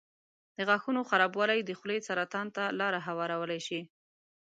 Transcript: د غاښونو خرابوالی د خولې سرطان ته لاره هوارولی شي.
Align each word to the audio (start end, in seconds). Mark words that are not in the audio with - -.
د 0.57 0.59
غاښونو 0.69 1.01
خرابوالی 1.09 1.59
د 1.63 1.71
خولې 1.79 1.97
سرطان 2.07 2.47
ته 2.55 2.63
لاره 2.79 2.99
هوارولی 3.07 3.59
شي. 3.67 3.81